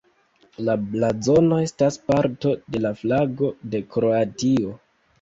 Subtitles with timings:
[0.69, 4.79] La blazono estas parto de la flago de Kroatio.